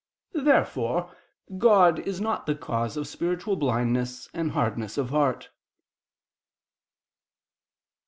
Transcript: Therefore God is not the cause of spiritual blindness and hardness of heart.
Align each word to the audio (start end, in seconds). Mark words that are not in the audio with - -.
Therefore 0.33 1.15
God 1.59 1.99
is 1.99 2.19
not 2.19 2.47
the 2.47 2.55
cause 2.55 2.97
of 2.97 3.07
spiritual 3.07 3.55
blindness 3.55 4.29
and 4.33 4.49
hardness 4.49 4.97
of 4.97 5.11
heart. 5.11 5.51